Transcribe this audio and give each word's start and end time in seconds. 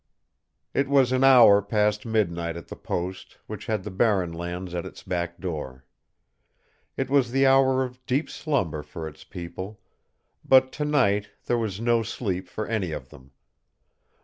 It 0.73 0.89
was 0.89 1.11
an 1.11 1.23
hour 1.23 1.61
past 1.61 2.07
midnight 2.07 2.57
at 2.57 2.69
the 2.69 2.75
post, 2.75 3.37
which 3.45 3.67
had 3.67 3.83
the 3.83 3.91
Barren 3.91 4.33
Lands 4.33 4.73
at 4.73 4.83
its 4.83 5.03
back 5.03 5.39
door. 5.39 5.85
It 6.97 7.07
was 7.11 7.29
the 7.29 7.45
hour 7.45 7.83
of 7.83 8.03
deep 8.07 8.27
slumber 8.27 8.81
for 8.81 9.07
its 9.07 9.23
people; 9.23 9.79
but 10.43 10.71
to 10.71 10.85
night 10.85 11.29
there 11.45 11.59
was 11.59 11.79
no 11.79 12.01
sleep 12.01 12.47
for 12.47 12.65
any 12.65 12.91
of 12.93 13.09
them. 13.09 13.29